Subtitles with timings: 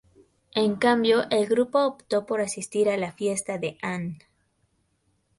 [0.55, 4.17] En cambio, el grupo optó por asistir a la fiesta de Ann.